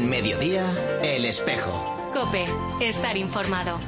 [0.00, 0.64] En mediodía,
[1.02, 2.10] el espejo.
[2.14, 2.46] Cope,
[2.80, 3.78] estar informado.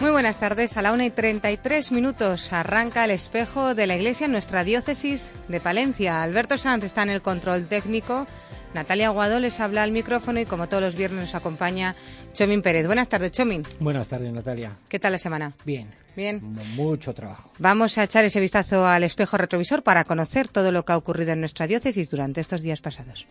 [0.00, 0.76] Muy buenas tardes.
[0.76, 5.30] A la 1 y 33 minutos arranca el espejo de la iglesia en nuestra diócesis
[5.46, 6.24] de Palencia.
[6.24, 8.26] Alberto Sanz está en el control técnico.
[8.74, 11.94] Natalia Guado les habla al micrófono y como todos los viernes nos acompaña
[12.32, 12.86] Chomin Pérez.
[12.86, 13.62] Buenas tardes, Chomin.
[13.80, 14.72] Buenas tardes, Natalia.
[14.88, 15.52] ¿Qué tal la semana?
[15.64, 15.88] Bien.
[16.16, 16.40] Bien.
[16.76, 17.52] Mucho trabajo.
[17.58, 21.32] Vamos a echar ese vistazo al espejo retrovisor para conocer todo lo que ha ocurrido
[21.32, 23.26] en nuestra diócesis durante estos días pasados.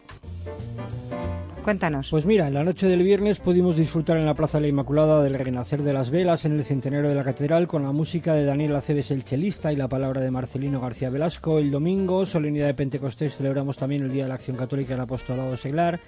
[1.66, 2.12] Cuéntanos.
[2.12, 5.24] Pues mira, en la noche del viernes pudimos disfrutar en la Plaza de la Inmaculada
[5.24, 8.46] del renacer de las velas en el centenario de la catedral con la música de
[8.46, 11.58] Daniel Aceves el chelista y la palabra de Marcelino García Velasco.
[11.58, 15.58] El domingo, solemnidad de Pentecostés, celebramos también el Día de la Acción Católica del Apostolado
[15.58, 16.00] Seglar.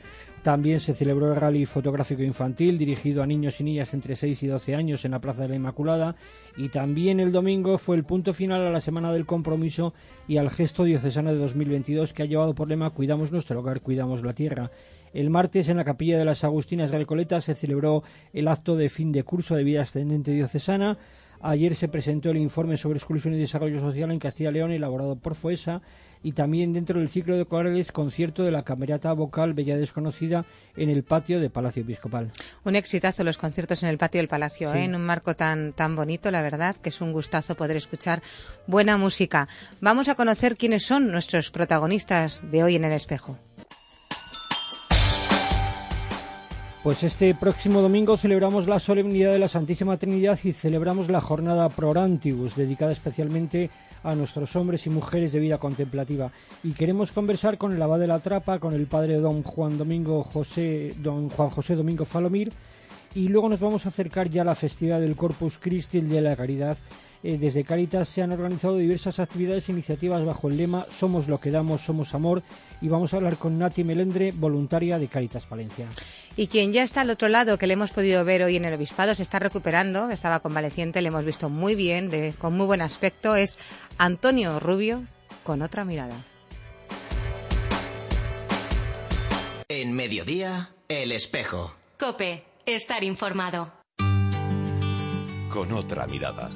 [0.43, 4.47] También se celebró el rally fotográfico infantil dirigido a niños y niñas entre 6 y
[4.47, 6.15] 12 años en la Plaza de la Inmaculada.
[6.55, 9.95] Y también el domingo fue el punto final a la Semana del Compromiso
[10.27, 14.23] y al gesto diocesano de 2022 que ha llevado por lema Cuidamos nuestro hogar, cuidamos
[14.23, 14.69] la tierra.
[15.13, 19.11] El martes en la capilla de las Agustinas de se celebró el acto de fin
[19.11, 20.97] de curso de vida ascendente diocesana.
[21.41, 25.15] Ayer se presentó el informe sobre exclusión y desarrollo social en Castilla y León elaborado
[25.15, 25.81] por FOESA
[26.23, 30.89] y también dentro del ciclo de corales concierto de la camerata vocal Bella Desconocida en
[30.89, 32.31] el patio de Palacio Episcopal.
[32.63, 34.85] Un exitazo los conciertos en el patio del Palacio, ¿eh?
[34.85, 38.23] en un marco tan, tan bonito, la verdad, que es un gustazo poder escuchar
[38.65, 39.47] buena música.
[39.79, 43.37] Vamos a conocer quiénes son nuestros protagonistas de hoy en el espejo.
[46.83, 51.67] Pues este próximo domingo celebramos la solemnidad de la Santísima Trinidad y celebramos la jornada
[51.69, 53.69] Prorantibus, dedicada especialmente
[54.03, 56.31] a nuestros hombres y mujeres de vida contemplativa.
[56.63, 60.23] Y queremos conversar con el abad de la Trapa, con el padre don Juan Domingo
[60.23, 62.53] José, don Juan José Domingo Falomir,
[63.15, 66.21] y luego nos vamos a acercar ya a la festividad del Corpus Christi, el de
[66.21, 66.77] la Caridad.
[67.23, 71.39] Eh, desde Caritas se han organizado diversas actividades e iniciativas bajo el lema Somos lo
[71.39, 72.43] que damos, somos amor
[72.79, 75.87] y vamos a hablar con Nati Melendre, voluntaria de Caritas Palencia.
[76.35, 78.73] Y quien ya está al otro lado, que le hemos podido ver hoy en el
[78.75, 82.81] obispado, se está recuperando, estaba convaleciente, le hemos visto muy bien, de, con muy buen
[82.81, 83.57] aspecto, es
[83.97, 85.03] Antonio Rubio
[85.43, 86.15] con otra mirada.
[89.69, 91.75] En mediodía, el espejo.
[91.99, 92.43] Cope,
[92.75, 93.71] estar informado.
[95.51, 96.49] Con otra mirada.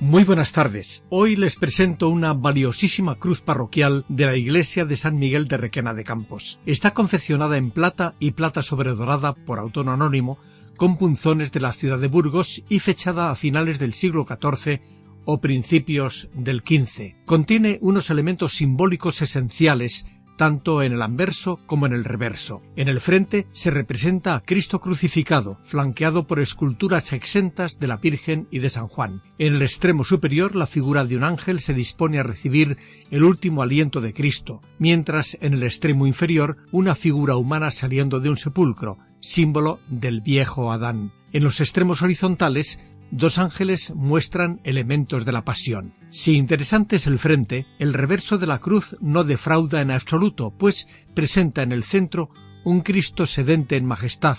[0.00, 1.04] Muy buenas tardes.
[1.10, 5.94] Hoy les presento una valiosísima cruz parroquial de la iglesia de San Miguel de Requena
[5.94, 6.60] de Campos.
[6.66, 10.38] Está confeccionada en plata y plata sobredorada por autor anónimo,
[10.76, 14.80] con punzones de la ciudad de Burgos y fechada a finales del siglo XIV
[15.24, 17.24] o principios del XV.
[17.24, 20.06] Contiene unos elementos simbólicos esenciales
[20.36, 22.62] tanto en el anverso como en el reverso.
[22.76, 28.46] En el frente se representa a Cristo crucificado, flanqueado por esculturas exentas de la Virgen
[28.50, 29.22] y de San Juan.
[29.38, 32.76] En el extremo superior la figura de un ángel se dispone a recibir
[33.10, 38.30] el último aliento de Cristo, mientras en el extremo inferior una figura humana saliendo de
[38.30, 41.12] un sepulcro, símbolo del viejo Adán.
[41.32, 42.80] En los extremos horizontales
[43.10, 45.94] dos ángeles muestran elementos de la pasión.
[46.10, 50.88] Si interesante es el frente, el reverso de la cruz no defrauda en absoluto, pues
[51.14, 52.30] presenta en el centro
[52.64, 54.38] un Cristo sedente en majestad,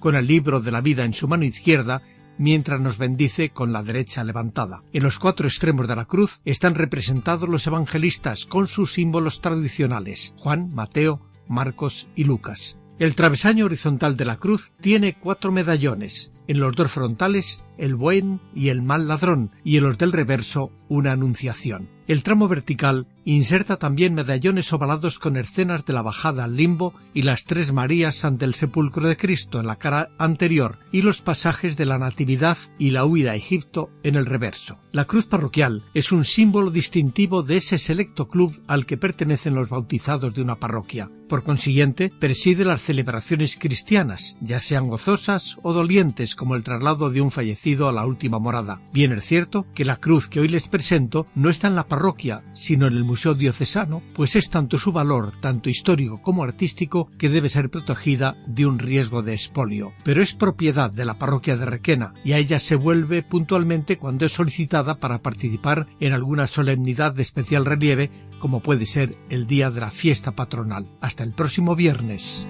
[0.00, 2.02] con el libro de la vida en su mano izquierda,
[2.38, 4.82] mientras nos bendice con la derecha levantada.
[4.92, 10.34] En los cuatro extremos de la cruz están representados los evangelistas con sus símbolos tradicionales,
[10.38, 12.78] Juan, Mateo, Marcos y Lucas.
[12.98, 18.40] El travesaño horizontal de la cruz tiene cuatro medallones, en los dos frontales el buen
[18.54, 21.88] y el mal ladrón, y en los del reverso una anunciación.
[22.08, 27.22] El tramo vertical inserta también medallones ovalados con escenas de la bajada al limbo y
[27.22, 31.76] las tres Marías ante el sepulcro de Cristo en la cara anterior y los pasajes
[31.76, 34.78] de la Natividad y la huida a Egipto en el reverso.
[34.92, 39.68] La cruz parroquial es un símbolo distintivo de ese selecto club al que pertenecen los
[39.68, 41.10] bautizados de una parroquia.
[41.28, 47.20] Por consiguiente, preside las celebraciones cristianas, ya sean gozosas o dolientes como el traslado de
[47.20, 48.80] un fallecido a la última morada.
[48.94, 52.42] Bien es cierto que la cruz que hoy les presento no está en la parroquia,
[52.54, 57.10] sino en el museo museo diocesano, pues es tanto su valor, tanto histórico como artístico,
[57.18, 59.92] que debe ser protegida de un riesgo de expolio.
[60.04, 64.24] Pero es propiedad de la parroquia de Requena y a ella se vuelve puntualmente cuando
[64.24, 69.72] es solicitada para participar en alguna solemnidad de especial relieve, como puede ser el día
[69.72, 70.86] de la fiesta patronal.
[71.00, 72.46] Hasta el próximo viernes.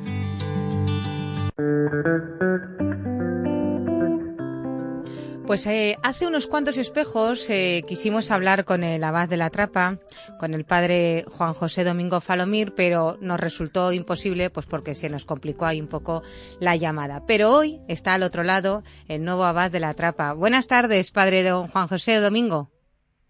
[5.48, 9.96] Pues eh, hace unos cuantos espejos eh, quisimos hablar con el abad de la Trapa,
[10.38, 15.24] con el padre Juan José Domingo Falomir, pero nos resultó imposible, pues porque se nos
[15.24, 16.22] complicó ahí un poco
[16.60, 17.24] la llamada.
[17.26, 20.34] Pero hoy está al otro lado el nuevo abad de la Trapa.
[20.34, 22.68] Buenas tardes, padre don Juan José Domingo.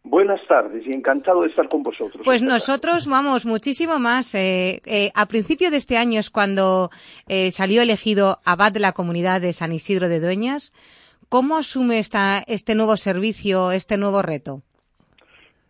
[0.03, 2.23] Buenas tardes y encantado de estar con vosotros.
[2.25, 4.35] Pues nosotros, vamos, muchísimo más.
[4.35, 6.91] Eh, a principio de este año es cuando
[7.53, 10.73] salió elegido abad de la comunidad de San Isidro de Dueñas.
[11.29, 14.63] ¿Cómo asume esta, este nuevo servicio, este nuevo reto?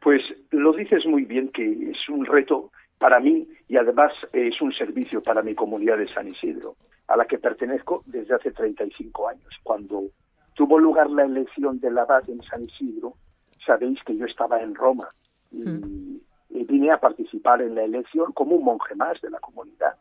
[0.00, 0.22] Pues
[0.52, 5.20] lo dices muy bien que es un reto para mí y además es un servicio
[5.20, 6.76] para mi comunidad de San Isidro,
[7.08, 9.48] a la que pertenezco desde hace 35 años.
[9.64, 10.04] Cuando
[10.54, 13.14] tuvo lugar la elección del abad en San Isidro,
[13.66, 15.08] sabéis que yo estaba en Roma
[15.50, 16.20] y, mm.
[16.68, 19.94] vine a participar en la elección como un monje más de la comunidad.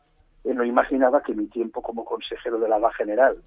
[0.44, 3.38] no imaginaba que mi tiempo como consejero del abad general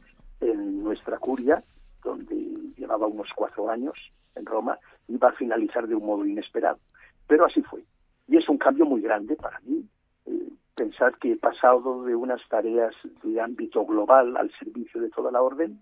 [0.41, 1.63] en nuestra curia
[2.03, 2.35] donde
[2.77, 3.97] llevaba unos cuatro años
[4.35, 4.77] en Roma,
[5.07, 6.79] iba a finalizar de un modo inesperado.
[7.27, 7.83] Pero así fue.
[8.27, 9.85] Y es un cambio muy grande para mí.
[10.25, 15.31] Eh, pensar que he pasado de unas tareas de ámbito global al servicio de toda
[15.31, 15.79] la orden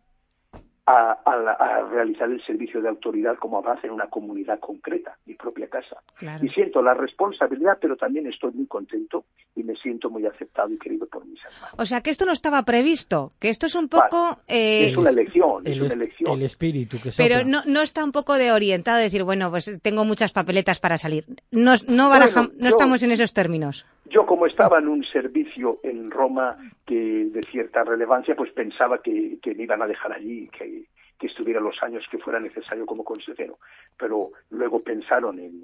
[0.90, 5.98] a, realizar el servicio de autoridad como abad en una comunidad concreta, mi propia casa.
[6.42, 9.26] Y siento la responsabilidad, pero también estoy muy contento
[9.56, 11.76] y me siento muy aceptado y querido por mis hermanos.
[11.78, 14.40] O sea, que esto no estaba previsto, que esto es un poco...
[14.48, 16.32] Eh, es una elección, el, es una elección.
[16.34, 19.80] El espíritu que Pero no, no está un poco de orientado, a decir, bueno, pues
[19.82, 21.26] tengo muchas papeletas para salir.
[21.52, 23.86] No, no, no estamos en esos términos.
[24.10, 29.40] Yo, como estaba en un servicio en Roma que de cierta relevancia, pues pensaba que,
[29.56, 30.86] me iban a dejar allí, que,
[31.20, 33.60] que estuviera los años que fuera necesario como consejero.
[33.98, 35.62] Pero luego pensaron en,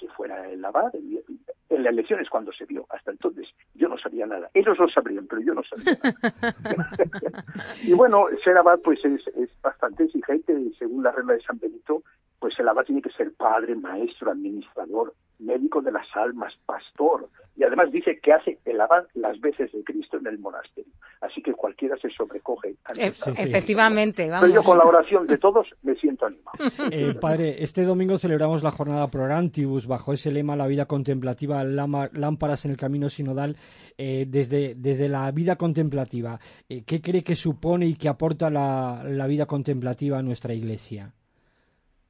[0.00, 0.92] que fuera el abad.
[0.94, 2.86] En las elecciones cuando se vio.
[2.88, 4.50] Hasta entonces yo no sabía nada.
[4.54, 6.90] Ellos lo sabrían, pero yo no sabía nada.
[7.82, 10.56] y bueno, ser abad pues es, es bastante exigente.
[10.78, 12.02] Según la regla de San Benito,
[12.38, 17.64] pues el abad tiene que ser padre, maestro, administrador, médico de las almas, pastor, y
[17.64, 20.92] además dice que hace el abad las veces de Cristo en el monasterio.
[21.20, 22.76] Así que cualquiera se sobrecoge.
[22.96, 24.48] E efectivamente, vamos.
[24.48, 26.56] Pero yo con la oración de todos me siento animado.
[26.90, 32.64] Eh, padre, este domingo celebramos la jornada Prorantibus bajo ese lema La vida contemplativa, lámparas
[32.64, 33.56] en el camino sinodal.
[33.98, 36.38] Eh, desde, desde la vida contemplativa,
[36.68, 41.12] eh, ¿qué cree que supone y que aporta la, la vida contemplativa a nuestra Iglesia?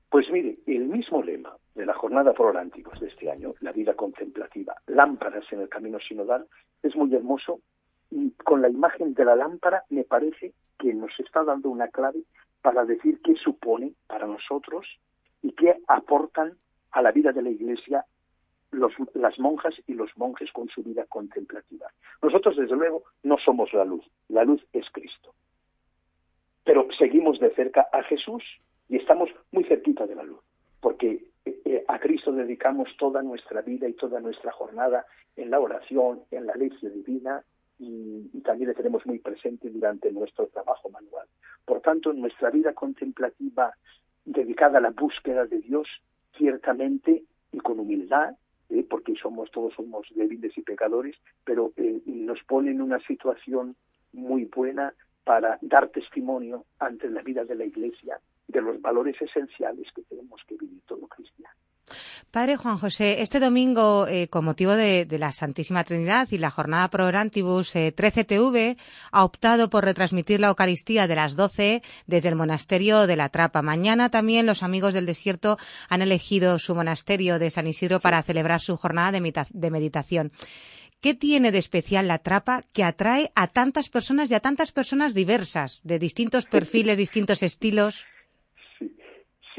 [0.08, 4.74] Pues mire, el mismo lema de la jornada por de este año, la vida contemplativa,
[4.86, 6.46] lámparas en el camino sinodal,
[6.82, 7.60] es muy hermoso
[8.10, 12.20] y con la imagen de la lámpara me parece que nos está dando una clave
[12.60, 14.86] para decir qué supone para nosotros
[15.42, 16.52] y qué aportan
[16.92, 18.04] a la vida de la Iglesia
[18.72, 21.90] las monjas y los monjes con su vida contemplativa.
[22.22, 25.34] Nosotros, desde luego, no somos la luz, la luz es Cristo.
[26.64, 28.44] Pero seguimos de cerca a Jesús
[28.88, 30.40] y estamos muy cerquita de la luz,
[30.80, 35.04] porque eh, eh, a Cristo dedicamos toda nuestra vida y toda nuestra jornada
[35.36, 37.42] en la oración, en la lección divina
[37.78, 41.26] y, también le tenemos muy presente durante nuestro trabajo manual.
[41.64, 43.72] Por tanto, nuestra vida contemplativa
[44.24, 45.86] dedicada a la búsqueda de Dios,
[46.40, 48.34] ciertamente y con humildad,
[48.70, 51.72] eh, porque somos todos somos débiles y pecadores, pero
[52.06, 53.76] nos pone en una situación
[54.12, 54.94] muy buena
[55.24, 58.18] para dar testimonio ante la vida de la Iglesia
[58.48, 61.54] de los valores esenciales que tenemos que vivir todo cristiano.
[62.30, 66.88] Padre Juan José, este domingo, eh, con motivo de, la Santísima Trinidad y la jornada
[66.88, 68.76] Pro Orantibus, 13TV eh,
[69.12, 73.62] ha optado por retransmitir la Eucaristía de las 12 desde el monasterio de la Trapa.
[73.62, 78.60] Mañana también los amigos del desierto han elegido su monasterio de San Isidro para celebrar
[78.60, 80.32] su jornada de meditación.
[81.00, 85.14] ¿Qué tiene de especial la trapa que atrae a tantas personas y a tantas personas
[85.14, 88.04] diversas, de distintos perfiles, distintos estilos?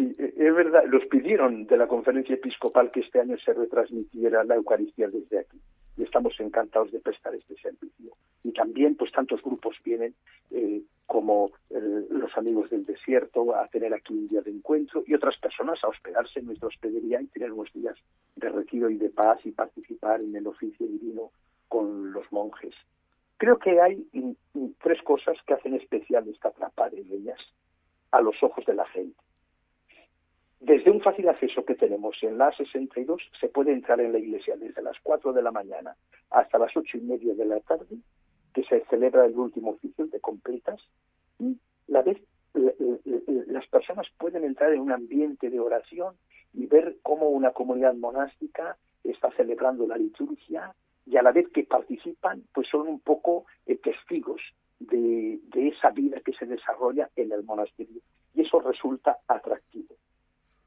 [0.01, 4.43] Sí, e, es verdad, los pidieron de la conferencia episcopal que este año se retransmitiera
[4.43, 5.59] la Eucaristía desde aquí
[5.95, 8.13] y estamos encantados de prestar este servicio.
[8.43, 10.15] Y también, pues tantos grupos vienen
[10.49, 15.37] eh, como los amigos del desierto a tener aquí un día de encuentro y otras
[15.37, 17.95] personas a hospedarse en nuestra hospedería y tener unos días
[18.35, 21.31] de retiro y de paz y participar en el oficio divino
[21.67, 22.73] con los monjes.
[23.37, 27.39] Creo que hay mm, mm, tres cosas que hacen especial esta trapa de ellas
[28.11, 29.19] a los ojos de la gente.
[30.61, 34.55] Desde un fácil acceso que tenemos en la A62 se puede entrar en la iglesia
[34.57, 35.95] desde las 4 de la mañana
[36.29, 37.97] hasta las ocho y media de la tarde,
[38.53, 40.79] que se celebra el último oficio de completas,
[41.39, 42.21] y la vez
[42.53, 46.13] las personas pueden entrar en un ambiente de oración
[46.53, 50.75] y ver cómo una comunidad monástica está celebrando la liturgia
[51.07, 54.41] y a la vez que participan, pues son un poco eh, testigos
[54.79, 58.01] de esa vida que se desarrolla en el monasterio.
[58.35, 59.95] Y eso resulta atractivo.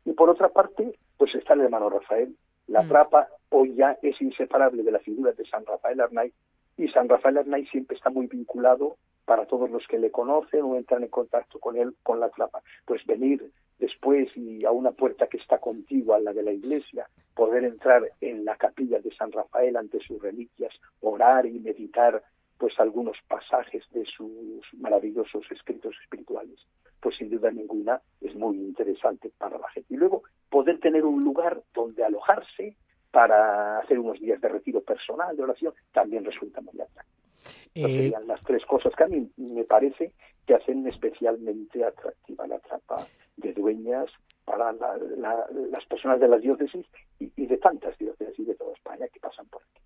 [0.04, 2.36] Y por otra parte, pues está el hermano Rafael.
[2.66, 2.88] La mm.
[2.88, 6.32] trapa hoy ya es inseparable de la figura de San Rafael Arnay
[6.76, 10.76] y San Rafael Arnay siempre está muy vinculado para todos los que le conocen o
[10.76, 12.62] entran en contacto con él, con la trapa.
[12.84, 17.08] Pues venir después y a una puerta que está contigua a la de la iglesia,
[17.34, 22.22] poder entrar en la capilla de San Rafael ante sus reliquias, orar y meditar
[22.58, 26.58] pues algunos pasajes de sus maravillosos escritos espirituales,
[27.04, 29.92] pues sin duda ninguna es muy interesante para la gente.
[29.92, 32.76] Y luego poder tener un lugar donde alojarse
[33.10, 37.28] para hacer unos días de retiro personal, de oración, también resulta muy atractivo.
[37.74, 37.82] Eh...
[37.82, 40.12] serían las tres cosas que a mí me parece
[40.46, 43.06] que hacen especialmente atractiva la trapa
[43.36, 44.10] de dueñas
[44.46, 46.86] para las personas de las diócesis
[47.18, 49.83] y, y de tantas diócesis de toda España que pasan por aquí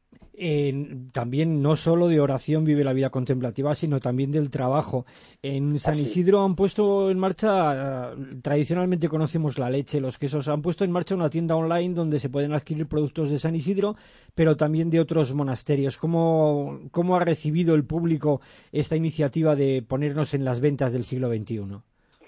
[1.13, 5.05] también no solo de oración vive la vida contemplativa, sino también del trabajo.
[5.43, 10.63] En San Isidro han puesto en marcha, eh, tradicionalmente conocemos la leche, los quesos, han
[10.63, 13.97] puesto en marcha una tienda online donde se pueden adquirir productos de San Isidro,
[14.35, 15.99] pero también de otros monasterios.
[15.99, 18.41] ¿Cómo, cómo ha recibido el público
[18.71, 21.63] esta iniciativa de ponernos en las ventas del siglo XXI?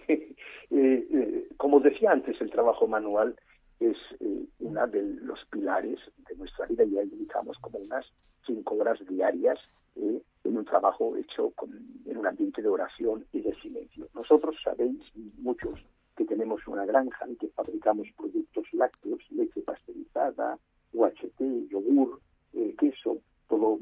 [0.72, 3.34] Eh, eh, como decía antes, el trabajo manual
[3.80, 8.04] es eh, una de los pilares de nuestra vida y ahí dedicamos como unas
[8.46, 9.58] cinco horas diarias
[9.96, 11.70] eh, en un trabajo hecho con,
[12.04, 14.08] en un ambiente de oración y de silencio.
[14.14, 15.00] Nosotros sabéis,
[15.38, 15.80] muchos,
[16.16, 20.58] que tenemos una granja y que fabricamos productos lácteos, leche pasteurizada,
[20.92, 22.20] UHT, yogur,
[22.52, 23.18] eh, queso,
[23.48, 23.78] todo,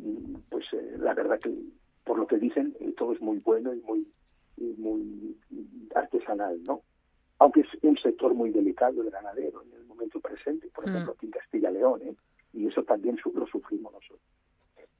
[0.48, 0.64] pues
[0.98, 1.52] la verdad que
[2.04, 4.06] por lo que dicen, todo es muy bueno y muy,
[4.56, 5.36] y muy
[5.94, 6.82] artesanal, ¿no?
[7.38, 10.88] aunque es un sector muy delicado el ganadero en el momento presente, por mm.
[10.88, 12.14] ejemplo, aquí en Castilla León, ¿eh?
[12.52, 14.20] y eso también lo sufrimos nosotros.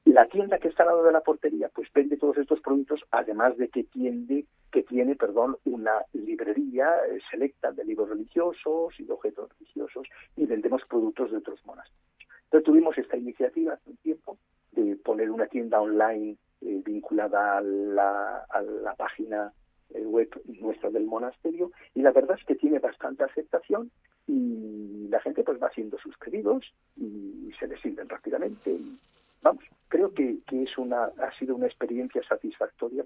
[0.05, 3.57] La tienda que está al lado de la portería, pues vende todos estos productos, además
[3.57, 9.13] de que tiende, que tiene, perdón, una librería eh, selecta de libros religiosos y de
[9.13, 12.09] objetos religiosos, y vendemos productos de otros monasterios.
[12.45, 14.37] Entonces tuvimos esta iniciativa hace un tiempo
[14.71, 19.53] de poner una tienda online eh, vinculada a la, a la página
[19.93, 20.29] el web
[20.59, 23.91] nuestro del monasterio y la verdad es que tiene bastante aceptación
[24.29, 26.63] y la gente pues va siendo suscritos
[26.95, 28.77] y se les sirven rápidamente
[29.41, 33.03] vamos creo que, que, es una ha sido una experiencia satisfactoria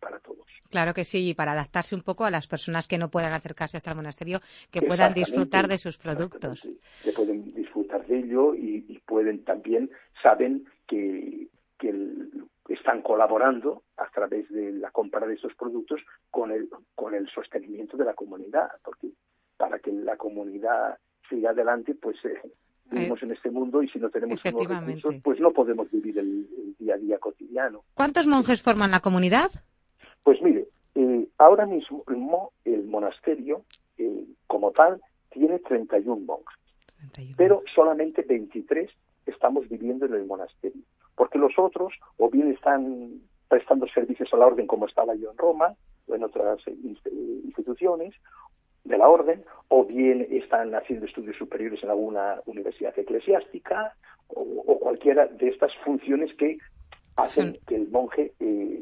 [0.00, 0.44] para todos.
[0.68, 3.76] Claro que sí y para adaptarse un poco a las personas que no puedan acercarse
[3.76, 4.40] hasta el monasterio
[4.72, 6.68] que puedan disfrutar de sus productos.
[7.04, 9.90] que pueden disfrutar de ello y, y pueden también
[10.22, 16.00] saben que que el, están colaborando a través de la compra de esos productos
[16.30, 19.10] con el, con el sostenimiento de la comunidad, porque
[19.56, 22.40] para que la comunidad siga adelante, pues eh,
[22.90, 26.74] vivimos en este mundo y si no tenemos unos recursos, pues no podemos vivir el,
[26.78, 27.84] día a día cotidiano.
[27.94, 29.50] ¿Cuántos monjes forman la comunidad?
[30.22, 32.04] Pues mire, eh, ahora mismo
[32.64, 33.64] el monasterio,
[33.98, 36.58] eh, como tal, tiene 31 monjes,
[37.36, 38.90] pero solamente 23
[39.26, 40.82] estamos viviendo en el monasterio
[41.14, 45.38] porque los otros o bien están prestando servicios a la orden como estaba yo en
[45.38, 45.74] Roma
[46.06, 46.76] o en otras eh,
[47.44, 48.14] instituciones
[48.84, 53.94] de la orden, o bien están haciendo estudios superiores en alguna universidad eclesiástica
[54.28, 56.58] o, cualquiera de estas funciones que
[57.16, 58.80] hacen que el monje eh,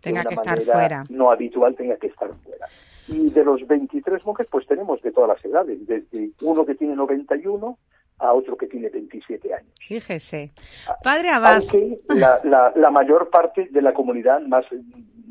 [0.00, 1.04] tenga que estar fuera.
[1.08, 2.66] no habitual tenga que estar fuera.
[3.08, 6.94] Y de los 23 monjes, pues tenemos de todas las edades, desde uno que tiene
[6.94, 7.78] 91
[8.18, 9.72] a otro que tiene 27 años.
[9.86, 10.52] Fíjese.
[11.02, 11.56] Padre Abad.
[11.56, 14.64] Aunque la, la, la mayor parte de la comunidad, más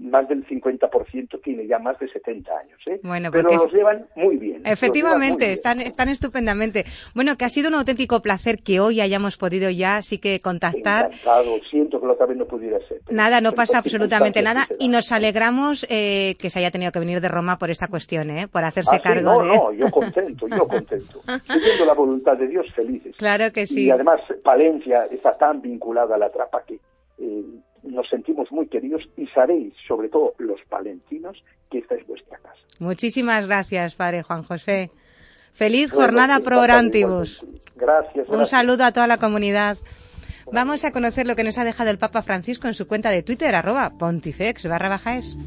[0.03, 2.79] más del 50% tiene ya más de 70 años.
[2.87, 2.99] ¿eh?
[3.03, 4.61] Bueno, Pero los llevan muy bien.
[4.65, 6.85] Efectivamente, Están, están estupendamente.
[7.15, 11.05] Bueno, que ha sido un auténtico placer que hoy hayamos podido ya sí que contactar.
[11.05, 11.55] Encantado.
[11.69, 13.01] Siento que otra vez no pudiera ser.
[13.09, 17.21] Nada, no pasa absolutamente nada y nos alegramos eh, que se haya tenido que venir
[17.21, 18.47] de Roma por esta cuestión, ¿eh?
[18.47, 21.21] por hacerse ah, cargo no, No, yo contento, yo contento.
[21.47, 23.15] Siguiendo la voluntad de Dios, felices.
[23.17, 23.85] Claro que sí.
[23.85, 26.79] Y además Palencia está tan vinculada a la trapa que
[27.19, 27.43] eh,
[27.83, 32.61] nos sentimos muy queridos y sabéis, sobre todo los palentinos, que esta es vuestra casa.
[32.79, 34.91] Muchísimas gracias, Padre Juan José.
[35.53, 37.45] Feliz jornada pro orantibus.
[37.75, 39.77] Gracias, Un saludo a toda la comunidad.
[40.51, 43.23] Vamos a conocer lo que nos ha dejado el Papa Francisco en su cuenta de
[43.23, 45.37] Twitter, arroba pontifex barra baja es.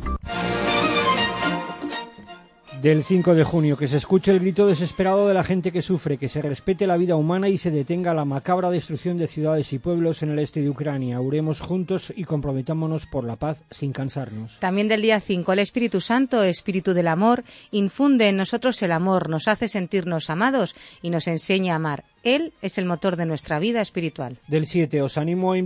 [2.86, 6.18] Del 5 de junio, que se escuche el grito desesperado de la gente que sufre,
[6.18, 9.80] que se respete la vida humana y se detenga la macabra destrucción de ciudades y
[9.80, 11.20] pueblos en el este de Ucrania.
[11.20, 14.60] Oremos juntos y comprometámonos por la paz sin cansarnos.
[14.60, 19.30] También del día 5, el Espíritu Santo, Espíritu del Amor, infunde en nosotros el amor,
[19.30, 22.04] nos hace sentirnos amados y nos enseña a amar.
[22.26, 24.38] Él es el motor de nuestra vida espiritual.
[24.48, 25.00] Del 7.
[25.00, 25.56] Os animo a,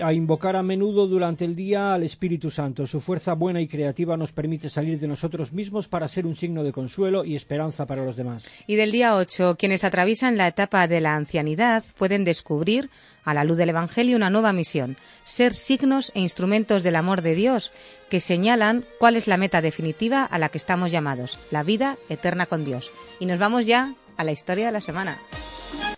[0.00, 2.86] a, invocar a menudo durante el día al Espíritu Santo.
[2.86, 6.64] Su fuerza buena y creativa nos permite salir de nosotros mismos para ser un signo
[6.64, 8.48] de consuelo y esperanza para los demás.
[8.66, 9.56] Y del día 8.
[9.58, 12.88] Quienes atraviesan la etapa de la ancianidad pueden descubrir
[13.22, 17.34] a la luz del Evangelio una nueva misión, ser signos e instrumentos del amor de
[17.34, 17.72] Dios
[18.08, 22.46] que señalan cuál es la meta definitiva a la que estamos llamados, la vida eterna
[22.46, 22.90] con Dios.
[23.20, 25.18] Y nos vamos ya a la historia de la semana.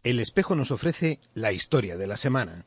[0.05, 2.65] El espejo nos ofrece la historia de la semana.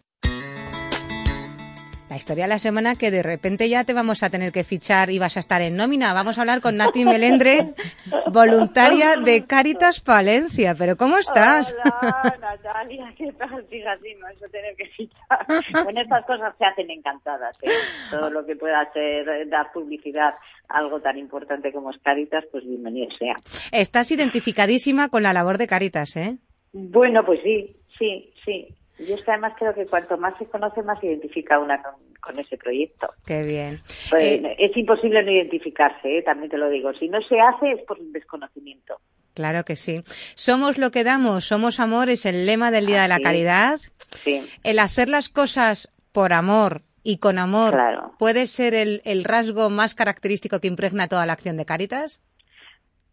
[2.10, 5.12] La historia de la semana que de repente ya te vamos a tener que fichar
[5.12, 6.14] y vas a estar en nómina.
[6.14, 7.74] Vamos a hablar con Nati Melendre,
[8.34, 10.76] voluntaria de Caritas Palencia.
[10.78, 11.74] Pero ¿cómo estás?
[11.86, 13.66] Hola, Natalia, ¿qué tal?
[13.70, 15.86] Fíjate, no eso tener que fichar.
[15.86, 17.58] Bueno, estas cosas se hacen encantadas.
[17.62, 17.70] ¿eh?
[18.10, 20.34] Todo lo que pueda ser dar publicidad
[20.68, 23.36] a algo tan importante como es Caritas, pues bienvenido sea.
[23.72, 26.40] Estás identificadísima con la labor de Caritas, ¿eh?
[26.74, 28.68] Bueno, pues sí, sí, sí.
[29.00, 32.40] Yo es que además creo que cuanto más se conoce, más se identifica una con,
[32.40, 33.10] ese proyecto.
[33.25, 33.82] Qué bien.
[34.10, 36.22] Pues, eh, es imposible no identificarse, ¿eh?
[36.22, 36.94] también te lo digo.
[36.94, 39.00] Si no se hace es por desconocimiento.
[39.34, 40.04] Claro que sí.
[40.36, 43.80] Somos lo que damos, somos amor, es el lema del Día de la Caridad.
[44.18, 44.46] Sí.
[44.63, 47.78] El hacer las cosas por amor y con amor
[48.20, 52.22] puede ser el, el rasgo más característico que impregna toda la acción de Caritas.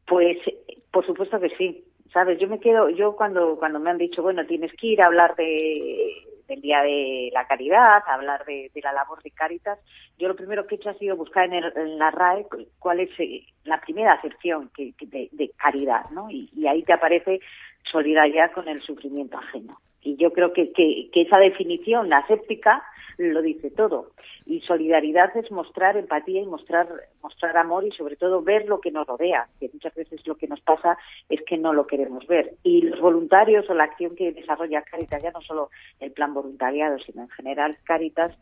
[0.06, 0.36] Pues
[0.90, 2.38] por supuesto que sí ¿sabes?
[2.38, 5.36] Yo me quedo, yo cuando, cuando me han dicho, bueno, tienes que ir a hablar
[5.36, 6.14] de,
[6.48, 9.78] del Día de la Caridad, a hablar de, la labor de Caritas,
[10.18, 12.46] yo lo primero que he hecho ha sido buscar en, la RAE
[12.78, 16.30] cuál es eh, la primera acepción que, de, caridad, ¿no?
[16.30, 17.40] Y, ahí te aparece
[17.90, 19.78] solidaridad con el sufrimiento ajeno.
[20.02, 22.84] Y yo creo que, que, esa definición aséptica
[23.16, 24.12] lo dice todo.
[24.46, 26.88] Y solidaridad es mostrar empatía y mostrar,
[27.20, 30.46] mostrar amor y sobre todo ver lo que nos rodea, que muchas veces lo que
[30.46, 30.96] nos pasa
[31.28, 32.54] es que no lo queremos ver.
[32.62, 36.98] Y los voluntarios o la acción que desarrolla Caritas, ya no solo el plan voluntariado,
[37.00, 38.32] sino en general Caritas,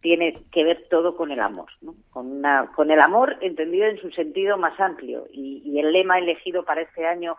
[0.00, 1.94] tiene que ver todo con el amor, ¿no?
[2.10, 5.28] con, una, con el amor entendido en su sentido más amplio.
[5.32, 7.36] Y, y el lema elegido para este año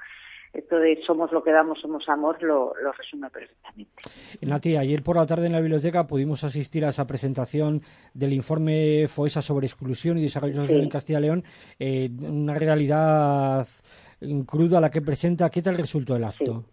[0.54, 3.92] esto de somos lo que damos, somos amor, lo, resume perfectamente.
[4.42, 7.82] Nati, ayer por la tarde en la biblioteca pudimos asistir a esa presentación
[8.14, 11.44] del informe FOESA sobre exclusión y desarrollo social en Castilla y León,
[11.80, 13.66] eh, una realidad
[14.46, 15.50] cruda la que presenta.
[15.50, 16.64] ¿Qué tal resultó el acto?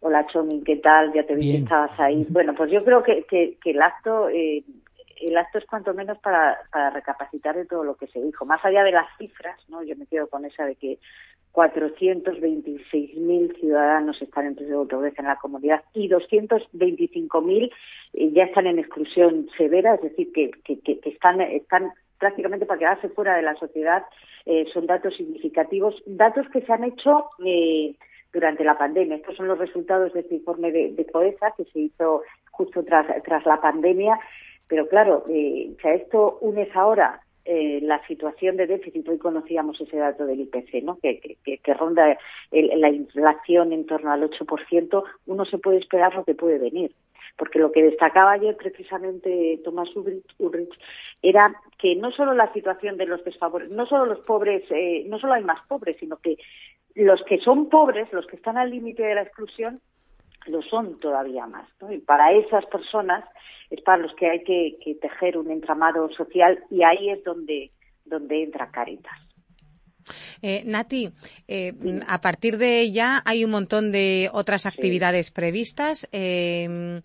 [0.00, 1.12] Hola, Chomi, ¿qué tal?
[1.12, 2.24] Ya te vi que estabas ahí.
[2.30, 4.28] Bueno, pues yo creo que, que, el acto...
[4.28, 4.62] Eh,
[5.20, 8.44] el acto es cuanto menos para, para recapacitar de todo lo que se dijo.
[8.44, 9.84] Más allá de las cifras, ¿no?
[9.84, 10.98] Yo me quedo con esa de que
[11.52, 17.70] 426.000 ciudadanos están en riesgo de pobreza en la comunidad y 225.000
[18.14, 20.50] eh, ya están en exclusión severa, es decir, que,
[21.04, 24.04] están, están prácticamente para quedarse fuera de la sociedad.
[24.46, 27.94] Eh, son datos significativos, datos que se han hecho eh,
[28.32, 29.16] durante la pandemia.
[29.16, 33.44] Estos son los resultados de este informe de, de que se hizo justo tras, tras
[33.44, 34.18] la pandemia.
[34.68, 39.80] Pero claro, eh, si a esto unes ahora eh, la situación de déficit, hoy conocíamos
[39.80, 40.98] ese dato del IPC, ¿no?
[41.00, 41.36] que,
[41.74, 42.16] ronda
[42.50, 46.94] la inflación en torno al 8%, uno se puede esperar lo que puede venir.
[47.36, 50.78] Porque lo que destacaba ayer precisamente Tomás Ulrich,
[51.22, 55.18] era que no solo la situación de los desfavorecidos, no solo los pobres, eh, no
[55.18, 56.36] solo hay más pobres, sino que
[56.94, 59.80] los que son pobres, los que están al límite de la exclusión,
[60.46, 61.68] lo son todavía más.
[61.90, 63.24] Y para esas personas
[63.70, 67.70] es para los que hay que, tejer un entramado social y ahí es donde,
[68.04, 69.12] donde entra Caritas.
[70.42, 71.10] Eh, Nati,
[71.46, 71.72] eh,
[72.08, 76.08] a partir de ya hay un montón de otras actividades previstas.
[76.12, 77.00] Eh,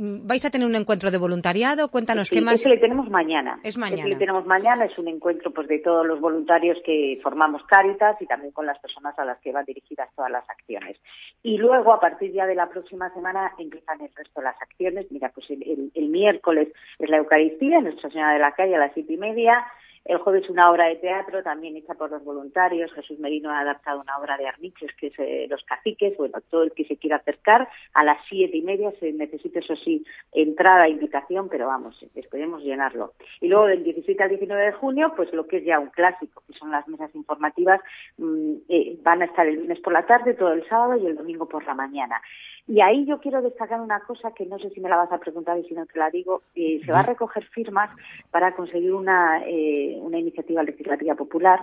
[0.00, 1.90] ¿Vais a tener un encuentro de voluntariado?
[1.90, 2.54] Cuéntanos qué más.
[2.54, 3.58] Ese le tenemos mañana.
[3.64, 4.02] Es mañana.
[4.02, 4.84] Ese le tenemos mañana.
[4.84, 8.78] Es un encuentro pues, de todos los voluntarios que formamos Cáritas y también con las
[8.78, 11.00] personas a las que van dirigidas todas las acciones.
[11.42, 15.10] Y luego, a partir ya de la próxima semana, empiezan el resto de las acciones.
[15.10, 16.68] Mira, pues el, el miércoles
[17.00, 19.66] es la Eucaristía, Nuestra Señora de la Calle a las siete y media.
[20.04, 22.92] El jueves una obra de teatro también hecha por los voluntarios.
[22.92, 26.16] Jesús Merino ha adaptado una obra de Arniches, que es eh, Los Caciques.
[26.16, 29.76] Bueno, todo el que se quiera acercar a las siete y media se necesita, eso
[29.76, 33.12] sí, entrada, invitación, pero vamos, esperemos llenarlo.
[33.40, 36.42] Y luego del 17 al 19 de junio, pues lo que es ya un clásico,
[36.46, 37.80] que son las mesas informativas,
[38.16, 41.16] mm, eh, van a estar el lunes por la tarde, todo el sábado y el
[41.16, 42.20] domingo por la mañana.
[42.68, 45.18] Y ahí yo quiero destacar una cosa que no sé si me la vas a
[45.18, 46.42] preguntar y si no te la digo.
[46.54, 47.90] Eh, se va a recoger firmas
[48.30, 51.60] para conseguir una, eh, una iniciativa legislativa popular.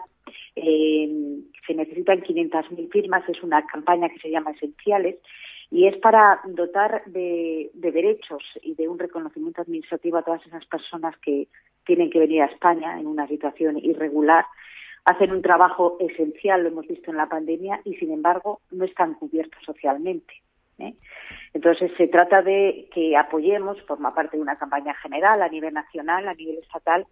[0.55, 5.17] Eh, se necesitan 500.000 firmas, es una campaña que se llama Esenciales
[5.71, 11.17] y es para dotar de, derechos y de un reconocimiento administrativo a todas esas personas
[11.17, 11.47] que
[11.85, 14.45] tienen que venir a España en una situación irregular.
[15.05, 19.13] Hacen un trabajo esencial, lo hemos visto en la pandemia, y sin embargo no están
[19.13, 20.33] cubiertos socialmente.
[20.79, 20.93] ¿eh?
[21.53, 26.27] Entonces se trata de que apoyemos, forma parte de una campaña general a nivel nacional,
[26.27, 27.05] a nivel estatal,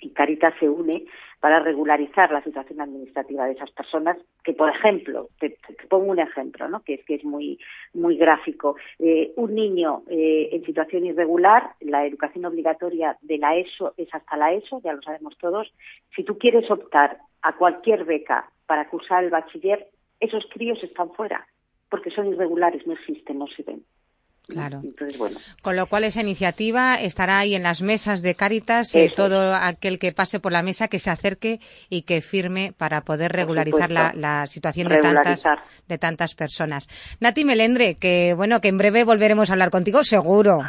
[0.00, 1.04] y Caritas se une
[1.40, 5.56] para regularizar la situación administrativa de esas personas que, por ejemplo, te,
[5.88, 6.82] pongo un ejemplo, ¿no?
[6.82, 7.58] que es que es muy
[7.94, 8.76] muy gráfico.
[8.98, 14.36] Eh, un niño eh, en situación irregular, la educación obligatoria de la ESO es hasta
[14.36, 15.72] la ESO, ya lo sabemos todos.
[16.14, 19.86] Si tú quieres optar a cualquier beca para cursar el bachiller,
[20.20, 21.46] esos críos están fuera
[21.90, 23.82] porque son irregulares, no existen, no se ven.
[24.48, 24.82] Claro.
[25.60, 29.98] Con lo cual esa iniciativa estará ahí en las mesas de Cáritas y todo aquel
[29.98, 34.46] que pase por la mesa que se acerque y que firme para poder regularizar la,
[34.46, 35.44] situación de tantas
[35.86, 36.88] de tantas personas.
[37.20, 40.62] Nati Melendre, que bueno, que en breve volveremos a hablar contigo, seguro,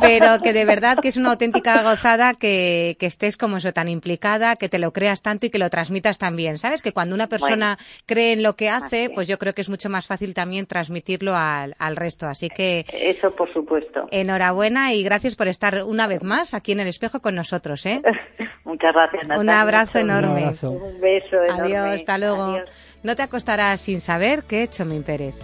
[0.00, 4.56] pero que de verdad que es una auténtica gozada que, estés como eso tan implicada,
[4.56, 6.58] que te lo creas tanto y que lo transmitas también.
[6.58, 9.68] Sabes que cuando una persona cree en lo que hace, pues yo creo que es
[9.68, 12.28] mucho más fácil también transmitirlo al, al resto.
[12.28, 14.06] Así que eso, por supuesto.
[14.10, 17.84] Enhorabuena y gracias por estar una vez más aquí en el espejo con nosotros.
[17.86, 18.02] ¿eh?
[18.64, 19.40] Muchas gracias, Natalia.
[19.40, 20.52] Un abrazo enorme.
[20.62, 21.76] Un, beso enorme.
[21.76, 22.58] Adiós, hasta luego.
[23.02, 25.36] No te acostarás sin saber qué he hecho mi Pérez.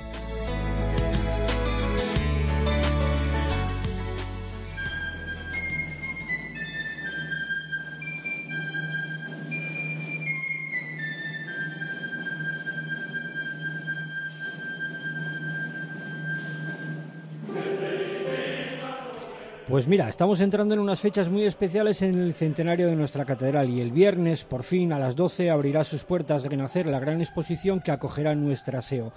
[19.77, 23.69] Pues mira, estamos entrando en unas fechas muy especiales en el centenario de nuestra catedral
[23.69, 27.81] y el viernes, por fin, a las 12, abrirá sus puertas Renacer, la gran exposición
[27.81, 29.12] que acogerá nuestra SEO.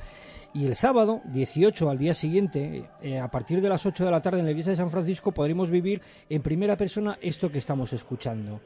[0.53, 4.21] Y el sábado, 18 al día siguiente, eh, a partir de las 8 de la
[4.21, 7.93] tarde en la iglesia de San Francisco, podremos vivir en primera persona esto que estamos
[7.93, 8.59] escuchando.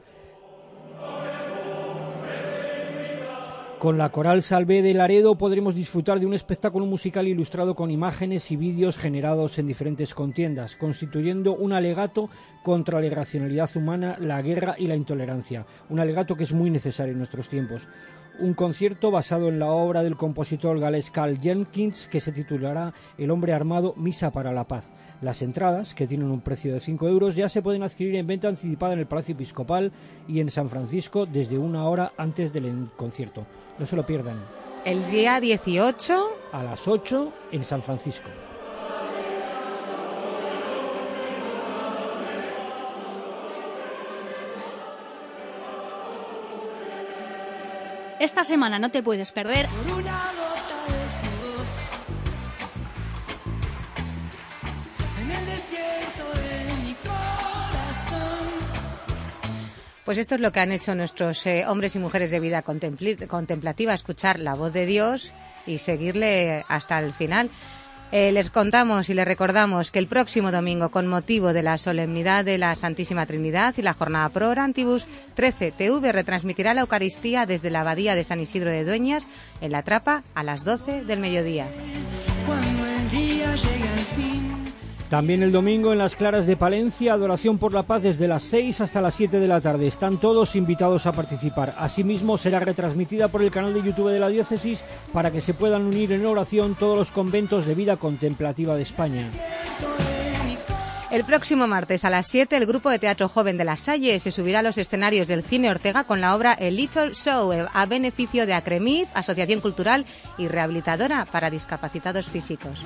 [3.84, 8.50] Con la Coral Salvé de Laredo podremos disfrutar de un espectáculo musical ilustrado con imágenes
[8.50, 12.30] y vídeos generados en diferentes contiendas, constituyendo un alegato
[12.62, 15.66] contra la irracionalidad humana, la guerra y la intolerancia.
[15.90, 17.86] Un alegato que es muy necesario en nuestros tiempos.
[18.38, 23.30] Un concierto basado en la obra del compositor galés Carl Jenkins que se titulará El
[23.30, 24.94] hombre armado, Misa para la Paz.
[25.22, 28.48] Las entradas, que tienen un precio de 5 euros, ya se pueden adquirir en venta
[28.48, 29.92] anticipada en el Palacio Episcopal
[30.28, 33.46] y en San Francisco desde una hora antes del concierto.
[33.78, 34.44] No se lo pierdan.
[34.84, 38.28] El día 18 a las 8 en San Francisco.
[48.20, 49.66] Esta semana no te puedes perder
[60.14, 63.94] Pues esto es lo que han hecho nuestros eh, hombres y mujeres de vida contemplativa,
[63.94, 65.32] escuchar la voz de Dios
[65.66, 67.50] y seguirle hasta el final.
[68.12, 72.44] Eh, les contamos y les recordamos que el próximo domingo, con motivo de la solemnidad
[72.44, 77.70] de la Santísima Trinidad y la jornada Pro Orantibus, 13 TV retransmitirá la Eucaristía desde
[77.70, 79.28] la Abadía de San Isidro de Dueñas,
[79.60, 81.66] en la Trapa, a las 12 del mediodía.
[85.10, 88.80] También el domingo en las Claras de Palencia, adoración por la paz desde las 6
[88.80, 89.86] hasta las 7 de la tarde.
[89.86, 91.74] Están todos invitados a participar.
[91.78, 95.82] Asimismo, será retransmitida por el canal de YouTube de la diócesis para que se puedan
[95.82, 99.26] unir en oración todos los conventos de vida contemplativa de España.
[101.14, 104.32] El próximo martes a las 7 el grupo de teatro joven de La Salle se
[104.32, 108.46] subirá a los escenarios del Cine Ortega con la obra El Little Show a beneficio
[108.46, 110.06] de Acremid, Asociación Cultural
[110.38, 112.84] y Rehabilitadora para Discapacitados Físicos.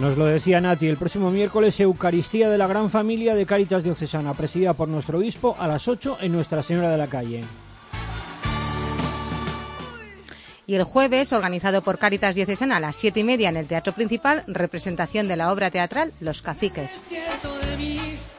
[0.00, 4.34] Nos lo decía Nati, el próximo miércoles Eucaristía de la Gran Familia de Cáritas Diocesana,
[4.34, 7.44] presidida por nuestro obispo a las 8 en Nuestra Señora de la Calle.
[10.66, 13.92] Y el jueves, organizado por Cáritas Diocesana a las siete y media en el Teatro
[13.92, 17.14] Principal, representación de la obra teatral Los Caciques.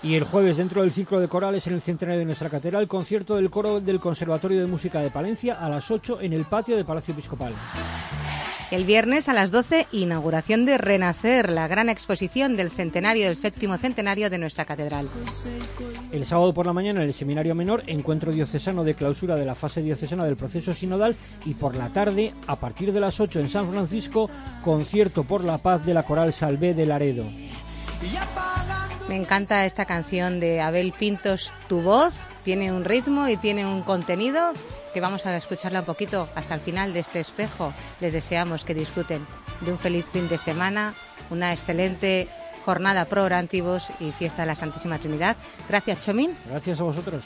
[0.03, 3.35] Y el jueves, dentro del ciclo de corales en el centenario de nuestra catedral, concierto
[3.35, 6.85] del coro del Conservatorio de Música de Palencia a las 8 en el patio del
[6.85, 7.53] Palacio Episcopal.
[8.71, 13.77] El viernes a las 12, inauguración de Renacer, la gran exposición del centenario, del séptimo
[13.77, 15.07] centenario de nuestra catedral.
[16.11, 19.53] El sábado por la mañana en el Seminario Menor, encuentro diocesano de clausura de la
[19.53, 23.49] fase diocesana del proceso sinodal y por la tarde, a partir de las 8 en
[23.49, 24.29] San Francisco,
[24.63, 27.25] concierto por la paz de la coral Salvé de Laredo.
[29.07, 33.83] Me encanta esta canción de Abel Pintos, Tu voz tiene un ritmo y tiene un
[33.83, 34.53] contenido
[34.95, 37.73] que vamos a escucharla un poquito hasta el final de este espejo.
[37.99, 39.27] Les deseamos que disfruten
[39.59, 40.93] de un feliz fin de semana,
[41.29, 42.29] una excelente
[42.63, 45.35] jornada pro Orantibus y fiesta de la Santísima Trinidad.
[45.67, 46.37] Gracias, Chomín.
[46.47, 47.25] Gracias a vosotros.